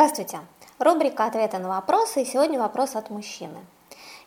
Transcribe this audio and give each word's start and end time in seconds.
Здравствуйте! 0.00 0.40
Рубрика 0.78 1.26
«Ответы 1.26 1.58
на 1.58 1.68
вопросы» 1.68 2.22
и 2.22 2.24
сегодня 2.24 2.58
вопрос 2.58 2.96
от 2.96 3.10
мужчины. 3.10 3.58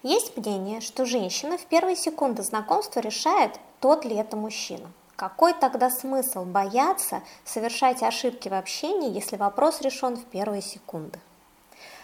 Есть 0.04 0.38
мнение, 0.38 0.82
что 0.82 1.04
женщина 1.04 1.58
в 1.58 1.66
первые 1.66 1.96
секунды 1.96 2.44
знакомства 2.44 3.00
решает, 3.00 3.60
тот 3.80 4.06
ли 4.06 4.16
это 4.16 4.38
мужчина. 4.38 4.88
Какой 5.16 5.52
тогда 5.56 5.90
смысл 5.90 6.46
бояться 6.46 7.24
совершать 7.44 8.04
ошибки 8.04 8.50
в 8.50 8.54
общении, 8.54 9.10
если 9.10 9.36
вопрос 9.36 9.82
решен 9.82 10.16
в 10.16 10.24
первые 10.26 10.62
секунды? 10.62 11.20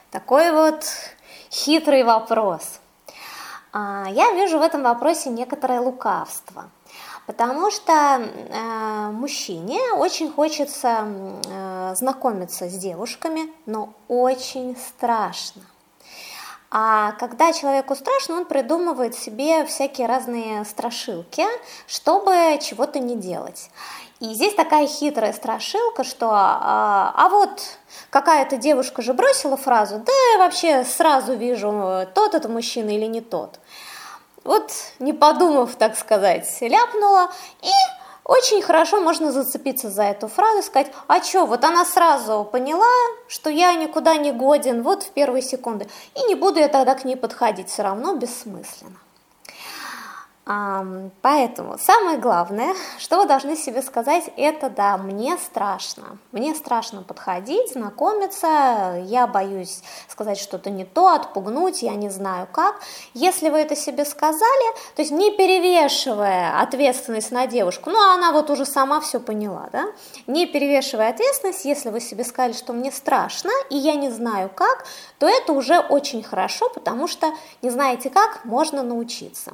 Такой 0.10 0.52
вот 0.52 0.84
хитрый 1.52 2.02
вопрос. 2.02 2.80
А, 3.72 4.08
я 4.10 4.32
вижу 4.32 4.58
в 4.58 4.64
этом 4.64 4.82
вопросе 4.82 5.30
некоторое 5.30 5.80
лукавство– 5.80 6.72
Потому 7.30 7.70
что 7.70 7.94
э, 7.94 9.12
мужчине 9.12 9.80
очень 9.94 10.32
хочется 10.32 11.06
э, 11.06 11.79
знакомиться 11.96 12.70
с 12.70 12.74
девушками, 12.74 13.52
но 13.66 13.94
очень 14.08 14.76
страшно. 14.78 15.62
А 16.72 17.14
когда 17.14 17.52
человеку 17.52 17.96
страшно, 17.96 18.36
он 18.36 18.46
придумывает 18.46 19.16
себе 19.16 19.66
всякие 19.66 20.08
разные 20.08 20.64
страшилки, 20.66 21.46
чтобы 21.88 22.60
чего-то 22.62 23.00
не 23.00 23.16
делать. 23.16 23.72
И 24.20 24.34
здесь 24.34 24.54
такая 24.54 24.86
хитрая 24.86 25.34
страшилка, 25.34 26.04
что 26.04 26.30
а, 26.32 27.14
а 27.16 27.30
вот 27.30 27.62
какая-то 28.10 28.58
девушка 28.58 29.02
же 29.02 29.14
бросила 29.14 29.58
фразу, 29.58 30.00
да 30.00 30.12
я 30.34 30.40
вообще 30.40 30.84
сразу 30.84 31.36
вижу, 31.36 32.06
тот 32.14 32.36
это 32.36 32.50
мужчина 32.50 32.90
или 32.90 33.06
не 33.06 33.22
тот. 33.22 33.60
Вот, 34.44 34.72
не 35.00 35.14
подумав, 35.14 35.76
так 35.76 35.98
сказать, 35.98 36.46
ляпнула, 36.62 37.32
и 37.62 37.72
очень 38.30 38.62
хорошо 38.62 39.02
можно 39.02 39.32
зацепиться 39.32 39.90
за 39.90 40.04
эту 40.04 40.28
фразу 40.28 40.62
сказать, 40.62 40.92
а 41.08 41.22
что, 41.24 41.48
вот 41.48 41.64
она 41.64 41.84
сразу 41.84 42.48
поняла, 42.52 42.86
что 43.28 43.50
я 43.50 43.74
никуда 43.74 44.18
не 44.18 44.32
годен, 44.32 44.84
вот 44.84 45.02
в 45.02 45.10
первые 45.10 45.42
секунды, 45.42 45.90
и 46.14 46.24
не 46.28 46.36
буду 46.36 46.60
я 46.60 46.68
тогда 46.68 46.94
к 46.94 47.06
ней 47.06 47.16
подходить, 47.16 47.70
все 47.70 47.82
равно 47.82 48.16
бессмысленно. 48.16 48.98
Поэтому 51.22 51.78
самое 51.78 52.18
главное, 52.18 52.74
что 52.98 53.18
вы 53.18 53.28
должны 53.28 53.56
себе 53.56 53.84
сказать, 53.84 54.32
это 54.36 54.72
да, 54.72 54.98
мне 54.98 55.38
страшно. 55.38 56.18
Мне 56.32 56.56
страшно 56.56 57.04
подходить, 57.04 57.74
знакомиться, 57.74 59.00
я 59.06 59.28
боюсь 59.28 59.84
сказать 60.08 60.40
что-то 60.40 60.72
не 60.72 60.86
то, 60.86 61.10
отпугнуть, 61.10 61.84
я 61.84 61.94
не 61.94 62.10
знаю 62.10 62.48
как. 62.52 62.82
Если 63.14 63.50
вы 63.50 63.60
это 63.60 63.76
себе 63.76 64.06
сказали, 64.06 64.74
то 64.96 65.04
есть 65.04 65.12
не 65.12 65.30
перевешивая 65.30 66.60
ответственность 66.60 67.30
на 67.30 67.46
девушку, 67.46 67.92
ну 67.92 68.00
она 68.12 68.32
вот 68.32 68.50
уже 68.50 68.66
сама 68.66 69.02
все 69.02 69.20
поняла, 69.20 69.70
да, 69.72 69.86
не 70.26 70.48
перевешивая 70.48 71.12
ответственность, 71.12 71.64
если 71.66 71.90
вы 71.90 72.00
себе 72.00 72.24
сказали, 72.24 72.54
что 72.54 72.74
мне 72.74 72.92
страшно 72.92 73.52
и 73.70 73.78
я 73.78 73.94
не 73.94 74.10
знаю 74.10 74.50
как, 74.56 74.86
то 75.20 75.28
это 75.28 75.54
уже 75.54 75.78
очень 75.80 76.24
хорошо, 76.24 76.70
потому 76.70 77.08
что 77.08 77.32
не 77.62 77.70
знаете 77.70 78.10
как, 78.10 78.46
можно 78.46 78.82
научиться. 78.82 79.52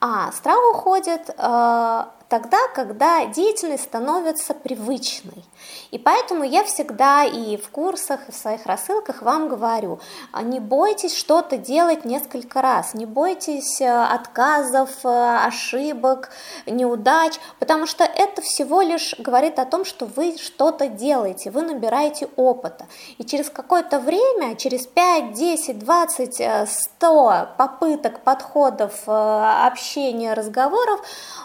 А 0.00 0.30
страх 0.36 0.58
уходит 0.74 1.30
э, 1.30 2.04
тогда, 2.28 2.58
когда 2.74 3.24
деятельность 3.26 3.84
становится 3.84 4.54
привычной. 4.54 5.44
И 5.90 5.98
поэтому 5.98 6.44
я 6.44 6.64
всегда 6.64 7.24
и 7.24 7.56
в 7.56 7.68
курсах, 7.70 8.28
и 8.28 8.32
в 8.32 8.36
своих 8.36 8.66
рассылках 8.66 9.22
вам 9.22 9.48
говорю, 9.48 10.00
а 10.32 10.42
не 10.42 10.60
бойтесь 10.60 11.16
что-то 11.16 11.56
делать 11.56 12.04
несколько 12.04 12.60
раз, 12.60 12.94
не 12.94 13.06
бойтесь 13.06 13.80
э, 13.80 13.86
отказов, 13.86 14.90
э, 15.04 15.46
ошибок, 15.46 16.30
неудач, 16.66 17.34
потому 17.58 17.86
что 17.86 18.04
это 18.04 18.42
всего 18.42 18.82
лишь 18.82 19.14
говорит 19.18 19.58
о 19.58 19.64
том, 19.64 19.84
что 19.84 20.06
вы 20.06 20.36
что-то 20.38 20.88
делаете, 20.88 21.50
вы 21.50 21.62
набираете 21.62 22.28
опыта. 22.36 22.86
И 23.18 23.24
через 23.24 23.50
какое-то 23.50 24.00
время, 24.00 24.56
через 24.56 24.86
5, 24.86 25.32
10, 25.32 25.78
20, 25.78 26.68
100 26.68 27.48
попыток, 27.56 28.20
подходов, 28.20 28.92
э, 29.06 29.66
общения, 29.66 30.34
разговоров, 30.34 31.00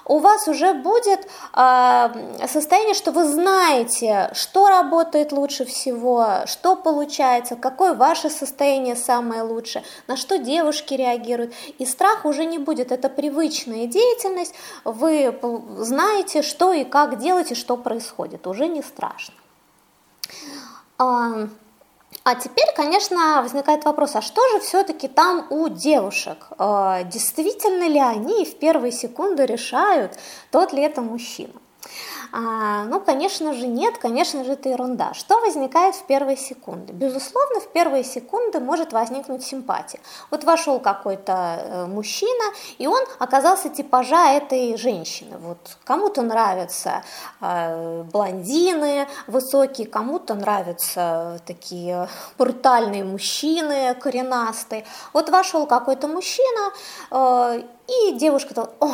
у 0.06 0.20
вас 0.20 0.48
уже 0.48 0.74
будет 0.74 1.28
состояние, 2.48 2.94
что 2.94 3.12
вы 3.12 3.26
знаете, 3.26 4.11
что 4.34 4.68
работает 4.68 5.32
лучше 5.32 5.66
всего, 5.66 6.42
что 6.46 6.76
получается, 6.76 7.56
какое 7.56 7.94
ваше 7.94 8.30
состояние 8.30 8.96
самое 8.96 9.42
лучшее, 9.42 9.84
на 10.08 10.18
что 10.18 10.38
девушки 10.38 10.94
реагируют. 10.94 11.54
И 11.78 11.86
страх 11.86 12.26
уже 12.26 12.46
не 12.46 12.58
будет, 12.58 12.92
это 12.92 13.10
привычная 13.10 13.88
деятельность, 13.88 14.54
вы 14.84 15.36
знаете, 15.78 16.42
что 16.42 16.74
и 16.74 16.84
как 16.84 17.20
делать, 17.20 17.52
и 17.52 17.56
что 17.56 17.78
происходит, 17.78 18.48
уже 18.48 18.68
не 18.68 18.82
страшно. 18.82 19.34
А, 20.98 21.48
а 22.24 22.36
теперь, 22.36 22.68
конечно, 22.76 23.42
возникает 23.42 23.84
вопрос, 23.86 24.16
а 24.16 24.22
что 24.22 24.42
же 24.50 24.60
все-таки 24.60 25.08
там 25.08 25.48
у 25.50 25.70
девушек? 25.70 26.48
А, 26.58 27.04
действительно 27.04 27.88
ли 27.88 28.00
они 28.00 28.46
в 28.46 28.60
первые 28.60 28.92
секунды 28.92 29.46
решают, 29.46 30.20
тот 30.52 30.72
ли 30.74 30.84
это 30.84 31.02
мужчина? 31.02 31.54
А, 32.32 32.86
ну, 32.86 33.00
конечно 33.02 33.54
же, 33.54 33.68
нет, 33.68 33.98
конечно 33.98 34.44
же, 34.44 34.54
это 34.54 34.70
ерунда. 34.70 35.14
Что 35.14 35.40
возникает 35.42 35.96
в 35.96 36.04
первые 36.04 36.38
секунды? 36.38 36.94
Безусловно, 36.94 37.60
в 37.60 37.68
первые 37.68 38.04
секунды 38.04 38.60
может 38.60 38.94
возникнуть 38.94 39.44
симпатия. 39.44 40.00
Вот 40.30 40.44
вошел 40.46 40.80
какой-то 40.80 41.34
э, 41.34 41.86
мужчина, 41.88 42.54
и 42.78 42.88
он 42.88 43.04
оказался 43.20 43.70
типажа 43.70 44.32
этой 44.32 44.78
женщины. 44.78 45.38
Вот 45.38 45.78
кому-то 45.84 46.22
нравятся 46.22 47.04
э, 47.42 48.04
блондины 48.04 49.08
высокие, 49.28 49.88
кому-то 49.88 50.34
нравятся 50.34 51.42
такие 51.46 52.08
брутальные 52.38 53.04
мужчины, 53.04 53.94
коренастые. 53.96 54.86
Вот 55.12 55.30
вошел 55.30 55.66
какой-то 55.68 56.08
мужчина, 56.08 56.72
э, 57.12 57.64
и 57.88 58.14
девушка, 58.14 58.70
о, 58.80 58.92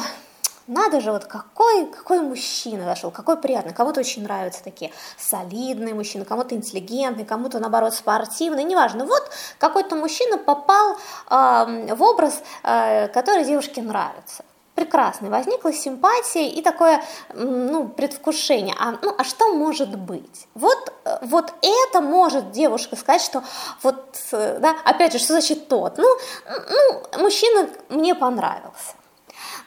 надо 0.67 1.01
же, 1.01 1.11
вот 1.11 1.25
какой, 1.25 1.85
какой 1.87 2.19
мужчина 2.19 2.83
зашел, 2.83 3.11
какой 3.11 3.37
приятный. 3.37 3.73
Кому-то 3.73 4.01
очень 4.01 4.23
нравятся 4.23 4.63
такие 4.63 4.91
солидные 5.17 5.93
мужчины, 5.93 6.25
кому-то 6.25 6.55
интеллигентные, 6.55 7.25
кому-то, 7.25 7.59
наоборот, 7.59 7.93
спортивные, 7.93 8.65
неважно. 8.65 9.05
Вот 9.05 9.29
какой-то 9.59 9.95
мужчина 9.95 10.37
попал 10.37 10.97
э, 11.29 11.95
в 11.95 12.03
образ, 12.03 12.41
э, 12.63 13.07
который 13.09 13.45
девушке 13.45 13.81
нравится 13.81 14.43
прекрасный, 14.75 15.29
возникла 15.29 15.73
симпатия 15.73 16.47
и 16.49 16.61
такое 16.61 17.03
ну, 17.33 17.87
предвкушение. 17.87 18.75
А, 18.79 18.93
ну, 19.01 19.15
а 19.17 19.23
что 19.23 19.55
может 19.55 19.97
быть? 19.97 20.47
Вот, 20.53 20.93
вот 21.21 21.51
это 21.63 21.99
может 21.99 22.51
девушка 22.51 22.95
сказать, 22.95 23.23
что 23.23 23.43
вот, 23.81 24.17
э, 24.33 24.59
да, 24.59 24.75
опять 24.85 25.13
же, 25.13 25.19
что 25.19 25.33
значит 25.33 25.67
тот? 25.67 25.97
Ну, 25.97 26.05
ну 26.45 27.21
мужчина 27.23 27.69
мне 27.89 28.13
понравился. 28.13 28.93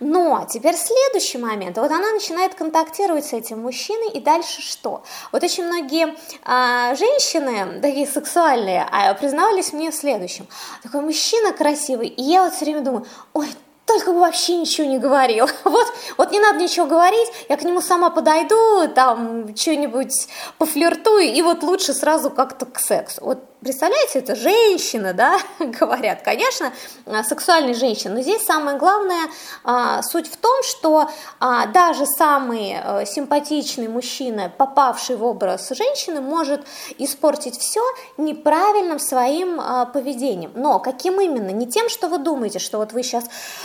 Но 0.01 0.47
теперь 0.49 0.75
следующий 0.77 1.37
момент. 1.37 1.77
Вот 1.77 1.91
она 1.91 2.11
начинает 2.13 2.55
контактировать 2.55 3.27
с 3.27 3.35
этим 3.35 3.61
мужчиной, 3.61 4.09
и 4.09 4.21
дальше 4.21 4.63
что? 4.63 5.03
Вот 5.31 5.45
очень 5.45 5.67
многие 5.67 6.17
а, 6.43 6.95
женщины, 6.95 7.81
такие 7.83 8.07
сексуальные, 8.07 8.87
а, 8.91 9.13
признавались 9.13 9.75
мне 9.75 9.91
в 9.91 9.95
следующем. 9.95 10.47
Такой 10.83 11.03
мужчина 11.03 11.53
красивый, 11.53 12.09
и 12.09 12.23
я 12.23 12.45
вот 12.45 12.55
все 12.55 12.65
время 12.65 12.81
думаю, 12.81 13.07
ой, 13.35 13.49
только 13.85 14.13
бы 14.13 14.21
вообще 14.21 14.57
ничего 14.57 14.87
не 14.87 14.99
говорил. 14.99 15.47
Вот, 15.65 15.87
вот 16.17 16.33
не 16.33 16.41
надо 16.41 16.59
ничего 16.59 16.87
говорить, 16.87 17.29
я 17.49 17.57
к 17.57 17.63
нему 17.63 17.81
сама 17.83 18.09
подойду, 18.09 18.89
там 18.89 19.55
что-нибудь 19.55 20.29
пофлиртую, 20.59 21.25
и 21.25 21.43
вот 21.43 21.63
лучше 21.63 21.93
сразу 21.93 22.31
как-то 22.31 22.65
к 22.65 22.79
сексу. 22.79 23.21
Вот 23.23 23.50
Представляете, 23.63 24.21
это 24.21 24.37
женщина, 24.37 25.13
да, 25.13 25.39
говорят, 25.59 26.23
конечно, 26.23 26.73
а, 27.05 27.23
сексуальные 27.23 27.75
женщины, 27.75 28.15
но 28.15 28.23
здесь 28.23 28.43
самое 28.43 28.79
главное, 28.79 29.29
а, 29.65 30.01
суть 30.03 30.29
в 30.33 30.39
том, 30.39 30.63
что 30.63 31.11
а, 31.41 31.67
даже 31.67 32.07
самый 32.07 32.75
а, 32.83 33.05
симпатичный 33.05 33.89
мужчина, 33.89 34.51
попавший 34.57 35.17
в 35.17 35.25
образ 35.25 35.69
женщины, 35.77 36.23
может 36.23 36.63
испортить 36.97 37.59
все 37.59 37.83
неправильным 38.17 38.99
своим 38.99 39.61
поведением. 39.93 40.53
Но 40.55 40.79
каким 40.79 41.21
именно? 41.21 41.51
Не 41.51 41.67
тем, 41.67 41.91
что 41.91 42.09
вы 42.09 42.17
думаете, 42.17 42.61
что 42.61 42.79
вот 42.79 42.95
вы 42.95 43.03
сейчас 43.03 43.25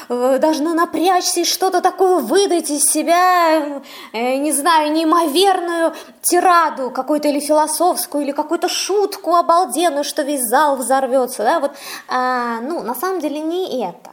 э, 0.10 0.40
должны 0.40 0.74
напрячься 0.74 1.40
и 1.40 1.46
что-то 1.46 1.80
такое 1.80 2.18
выдать 2.18 2.70
из 2.70 2.84
себя, 2.84 3.82
э, 4.12 4.36
не 4.36 4.52
знаю, 4.52 4.92
неимоверную 4.92 5.94
тираду 6.22 6.92
какую-то 6.92 7.30
или 7.30 7.40
философскую, 7.40 8.24
или 8.26 8.32
какую-то 8.32 8.68
шутку 8.68 9.36
обалденную, 9.36 9.85
ну 9.90 10.04
что 10.04 10.24
весь 10.24 10.44
зал 10.44 10.76
взорвется, 10.76 11.44
да, 11.44 11.60
вот, 11.60 11.72
а, 12.08 12.60
ну, 12.62 12.82
на 12.82 12.96
самом 12.96 13.20
деле 13.20 13.40
не 13.42 13.84
это. 13.84 14.12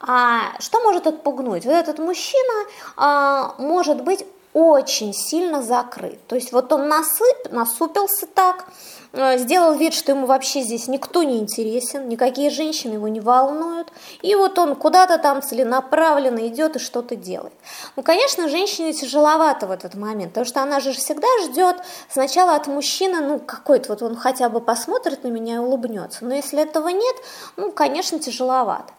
А 0.00 0.58
что 0.58 0.80
может 0.80 1.06
отпугнуть? 1.06 1.64
Вот 1.64 1.72
этот 1.72 1.98
мужчина, 1.98 2.66
а, 2.96 3.54
может 3.58 4.02
быть, 4.02 4.26
очень 4.54 5.14
сильно 5.14 5.62
закрыт. 5.62 6.18
То 6.26 6.34
есть 6.34 6.52
вот 6.52 6.72
он 6.72 6.88
насып, 6.88 7.50
насупился 7.50 8.26
так, 8.26 8.66
э, 9.12 9.38
сделал 9.38 9.74
вид, 9.74 9.94
что 9.94 10.12
ему 10.12 10.26
вообще 10.26 10.60
здесь 10.60 10.88
никто 10.88 11.22
не 11.22 11.38
интересен, 11.38 12.08
никакие 12.08 12.50
женщины 12.50 12.94
его 12.94 13.08
не 13.08 13.20
волнуют, 13.20 13.88
и 14.20 14.34
вот 14.34 14.58
он 14.58 14.76
куда-то 14.76 15.18
там 15.18 15.42
целенаправленно 15.42 16.46
идет 16.48 16.76
и 16.76 16.78
что-то 16.78 17.16
делает. 17.16 17.52
Ну, 17.96 18.02
конечно, 18.02 18.48
женщине 18.48 18.92
тяжеловато 18.92 19.66
в 19.66 19.70
этот 19.70 19.94
момент, 19.94 20.32
потому 20.32 20.46
что 20.46 20.62
она 20.62 20.80
же 20.80 20.92
всегда 20.92 21.28
ждет 21.44 21.76
сначала 22.10 22.54
от 22.54 22.66
мужчины, 22.66 23.20
ну, 23.20 23.38
какой-то 23.38 23.90
вот 23.90 24.02
он 24.02 24.16
хотя 24.16 24.50
бы 24.50 24.60
посмотрит 24.60 25.24
на 25.24 25.28
меня 25.28 25.56
и 25.56 25.58
улыбнется, 25.58 26.24
но 26.24 26.34
если 26.34 26.60
этого 26.60 26.88
нет, 26.88 27.16
ну, 27.56 27.72
конечно, 27.72 28.18
тяжеловато. 28.18 28.92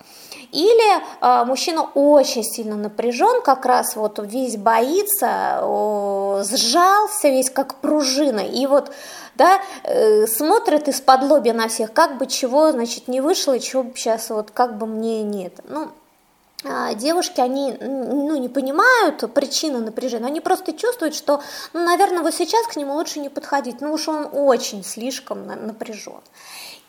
Или 0.53 1.01
э, 1.19 1.45
мужчина 1.45 1.81
очень 1.95 2.43
сильно 2.43 2.75
напряжен, 2.75 3.41
как 3.41 3.65
раз 3.65 3.95
вот 3.95 4.19
весь 4.19 4.55
боится, 4.55 5.59
о, 5.63 6.43
сжался 6.43 7.29
весь 7.29 7.49
как 7.49 7.75
пружина, 7.81 8.39
и 8.39 8.67
вот 8.67 8.91
да, 9.35 9.59
э, 9.83 10.27
смотрит 10.27 10.87
из-под 10.87 11.23
лобья 11.23 11.53
на 11.53 11.67
всех, 11.69 11.91
как 11.91 12.19
бы 12.19 12.27
чего, 12.27 12.71
значит, 12.71 13.07
не 13.07 13.19
вышло, 13.19 13.59
чего 13.59 13.81
бы 13.81 13.93
сейчас 13.95 14.29
вот, 14.29 14.51
как 14.51 14.77
бы 14.77 14.85
мне 14.85 15.23
нет. 15.23 15.59
Ну, 15.67 15.89
девушки, 16.95 17.41
они 17.41 17.75
ну, 17.79 18.35
не 18.37 18.49
понимают 18.49 19.33
причины 19.33 19.79
напряжения, 19.79 20.27
они 20.27 20.41
просто 20.41 20.73
чувствуют, 20.73 21.15
что, 21.15 21.41
ну, 21.73 21.83
наверное, 21.83 22.23
вот 22.23 22.33
сейчас 22.33 22.67
к 22.67 22.75
нему 22.75 22.93
лучше 22.93 23.19
не 23.19 23.29
подходить, 23.29 23.81
ну 23.81 23.93
уж 23.93 24.07
он 24.07 24.27
очень 24.31 24.83
слишком 24.83 25.45
напряжен. 25.47 26.21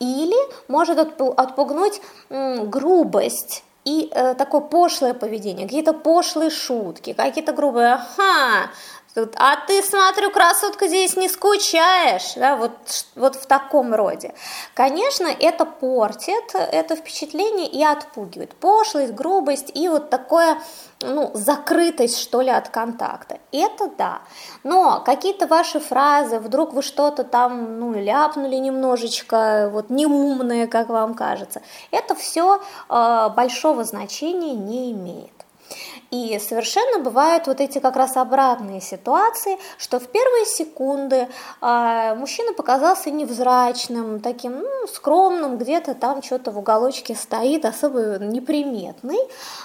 Или 0.00 0.36
может 0.68 0.98
отпугнуть 0.98 2.00
грубость 2.30 3.64
и 3.84 4.08
э, 4.10 4.34
такое 4.34 4.60
пошлое 4.62 5.14
поведение, 5.14 5.66
какие-то 5.66 5.92
пошлые 5.92 6.50
шутки, 6.50 7.12
какие-то 7.12 7.52
грубые, 7.52 7.94
ага, 7.94 8.70
а 9.16 9.56
ты, 9.66 9.82
смотрю, 9.82 10.30
красотка, 10.30 10.88
здесь 10.88 11.16
не 11.16 11.28
скучаешь, 11.28 12.34
да, 12.34 12.56
вот, 12.56 12.72
вот 13.14 13.36
в 13.36 13.46
таком 13.46 13.94
роде. 13.94 14.34
Конечно, 14.74 15.26
это 15.26 15.64
портит 15.64 16.54
это 16.54 16.96
впечатление 16.96 17.68
и 17.68 17.82
отпугивает. 17.82 18.54
Пошлость, 18.56 19.12
грубость 19.14 19.70
и 19.74 19.88
вот 19.88 20.10
такое, 20.10 20.58
ну, 21.00 21.30
закрытость, 21.34 22.18
что 22.18 22.40
ли, 22.40 22.50
от 22.50 22.68
контакта. 22.68 23.38
Это 23.52 23.90
да. 23.96 24.22
Но 24.64 25.02
какие-то 25.04 25.46
ваши 25.46 25.80
фразы, 25.80 26.38
вдруг 26.38 26.72
вы 26.72 26.82
что-то 26.82 27.24
там, 27.24 27.78
ну, 27.78 27.94
ляпнули 27.94 28.56
немножечко, 28.56 29.70
вот 29.72 29.90
неумное, 29.90 30.66
как 30.66 30.88
вам 30.88 31.14
кажется, 31.14 31.62
это 31.90 32.14
все 32.14 32.60
э, 32.88 33.28
большого 33.34 33.84
значения 33.84 34.54
не 34.54 34.92
имеет. 34.92 35.30
И 36.10 36.38
совершенно 36.38 37.00
бывают 37.00 37.46
вот 37.46 37.60
эти 37.60 37.78
как 37.80 37.96
раз 37.96 38.16
обратные 38.16 38.80
ситуации, 38.80 39.58
что 39.78 39.98
в 39.98 40.06
первые 40.06 40.44
секунды 40.46 41.28
э, 41.60 42.14
мужчина 42.14 42.52
показался 42.52 43.10
невзрачным, 43.10 44.20
таким 44.20 44.60
ну, 44.60 44.86
скромным, 44.86 45.58
где-то 45.58 45.94
там 45.94 46.22
что-то 46.22 46.50
в 46.52 46.58
уголочке 46.58 47.14
стоит, 47.14 47.64
особо 47.64 48.18
неприметный, 48.18 49.18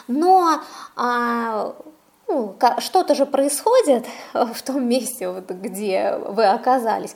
но 0.08 0.62
э, 0.98 1.72
ну, 2.28 2.56
что-то 2.80 3.16
же 3.16 3.26
происходит 3.26 4.06
в 4.34 4.62
том 4.64 4.88
месте, 4.88 5.30
вот, 5.30 5.50
где 5.50 6.16
вы 6.18 6.46
оказались. 6.46 7.16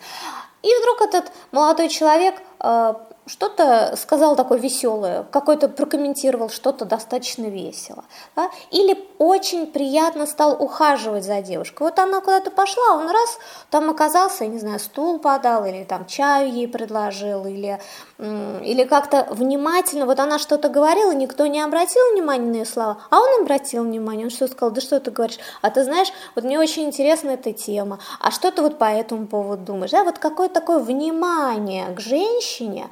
И 0.61 0.69
вдруг 0.81 1.01
этот 1.01 1.31
молодой 1.51 1.89
человек 1.89 2.35
э, 2.59 2.93
что-то 3.25 3.95
сказал 3.95 4.35
такое 4.35 4.59
веселое, 4.59 5.23
какой-то 5.23 5.69
прокомментировал 5.69 6.49
что-то 6.49 6.85
достаточно 6.85 7.45
весело. 7.45 8.03
Да? 8.35 8.49
Или 8.71 8.97
очень 9.17 9.67
приятно 9.67 10.25
стал 10.25 10.61
ухаживать 10.61 11.23
за 11.23 11.41
девушкой. 11.41 11.83
Вот 11.83 11.99
она 11.99 12.21
куда-то 12.21 12.51
пошла, 12.51 12.95
он 12.95 13.07
раз 13.09 13.39
там 13.69 13.89
оказался, 13.89 14.43
я 14.43 14.49
не 14.49 14.59
знаю, 14.59 14.79
стул 14.79 15.19
подал, 15.19 15.65
или 15.65 15.83
там 15.83 16.05
чаю 16.05 16.51
ей 16.51 16.67
предложил, 16.67 17.45
или, 17.45 17.79
или 18.23 18.85
как-то 18.85 19.27
внимательно, 19.29 20.05
вот 20.05 20.19
она 20.19 20.39
что-то 20.39 20.69
говорила, 20.69 21.13
никто 21.13 21.45
не 21.47 21.61
обратил 21.61 22.01
внимания 22.13 22.45
на 22.45 22.55
ее 22.57 22.65
слова, 22.65 22.97
а 23.09 23.19
он 23.19 23.41
обратил 23.41 23.83
внимание, 23.83 24.25
он 24.25 24.31
что 24.31 24.47
сказал, 24.47 24.71
да 24.71 24.81
что 24.81 24.99
ты 24.99 25.11
говоришь, 25.11 25.39
а 25.61 25.69
ты 25.69 25.83
знаешь, 25.83 26.11
вот 26.35 26.43
мне 26.43 26.59
очень 26.59 26.83
интересна 26.83 27.31
эта 27.31 27.51
тема, 27.51 27.99
а 28.19 28.31
что 28.31 28.51
ты 28.51 28.61
вот 28.61 28.77
по 28.77 28.85
этому 28.85 29.27
поводу 29.27 29.63
думаешь, 29.63 29.91
да, 29.91 30.03
вот 30.03 30.19
какое-то 30.19 30.55
такое 30.55 30.79
внимание 30.79 31.93
к 31.93 31.99
женщине, 31.99 32.87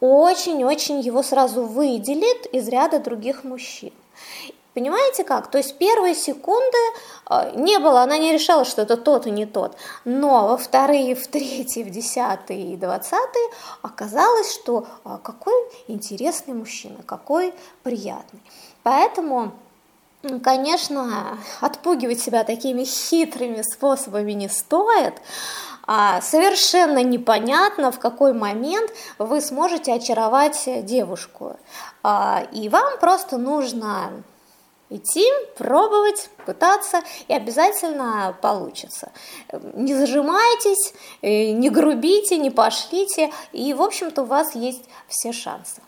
очень-очень 0.00 1.00
его 1.00 1.22
сразу 1.22 1.62
выделит 1.62 2.46
из 2.46 2.66
ряда 2.68 2.98
других 2.98 3.44
мужчин. 3.44 3.92
Понимаете 4.74 5.22
как? 5.22 5.50
То 5.50 5.58
есть 5.58 5.76
первые 5.76 6.14
секунды 6.14 6.78
э, 7.28 7.52
не 7.56 7.78
было, 7.78 8.02
она 8.02 8.16
не 8.16 8.32
решала, 8.32 8.64
что 8.64 8.82
это 8.82 8.96
тот 8.96 9.26
и 9.26 9.30
не 9.30 9.44
тот. 9.44 9.76
Но 10.04 10.48
во 10.48 10.56
вторые, 10.56 11.14
в 11.14 11.26
третьи, 11.26 11.82
в 11.82 11.90
десятые 11.90 12.72
и 12.72 12.76
двадцатые 12.76 13.44
оказалось, 13.82 14.54
что 14.54 14.86
а, 15.04 15.18
какой 15.18 15.54
интересный 15.88 16.54
мужчина, 16.54 17.02
какой 17.04 17.52
приятный. 17.82 18.40
Поэтому 18.82 19.52
конечно, 20.42 21.36
отпугивать 21.60 22.20
себя 22.20 22.44
такими 22.44 22.84
хитрыми 22.84 23.62
способами 23.62 24.32
не 24.32 24.48
стоит. 24.48 25.14
А 25.84 26.20
совершенно 26.20 27.02
непонятно, 27.02 27.90
в 27.90 27.98
какой 27.98 28.32
момент 28.32 28.90
вы 29.18 29.40
сможете 29.40 29.92
очаровать 29.92 30.68
девушку. 30.84 31.56
А, 32.04 32.46
и 32.52 32.68
вам 32.68 32.98
просто 33.00 33.36
нужно 33.36 34.12
идти, 34.96 35.26
пробовать, 35.56 36.28
пытаться, 36.44 37.02
и 37.28 37.34
обязательно 37.34 38.36
получится. 38.42 39.12
Не 39.74 39.94
зажимайтесь, 39.94 40.92
э, 41.22 41.52
не 41.52 41.70
грубите, 41.70 42.36
не 42.36 42.50
пошлите, 42.50 43.32
и, 43.52 43.72
в 43.74 43.82
общем-то, 43.82 44.22
у 44.22 44.26
вас 44.26 44.54
есть 44.54 44.84
все 45.08 45.32
шансы. 45.32 45.80